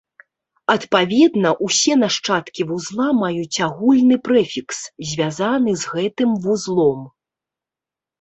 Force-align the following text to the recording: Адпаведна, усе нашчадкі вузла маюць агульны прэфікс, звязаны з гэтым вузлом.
Адпаведна, 0.73 1.49
усе 1.65 1.97
нашчадкі 2.03 2.61
вузла 2.69 3.09
маюць 3.23 3.57
агульны 3.67 4.17
прэфікс, 4.29 4.79
звязаны 5.11 5.71
з 5.83 5.93
гэтым 5.93 6.29
вузлом. 6.47 7.05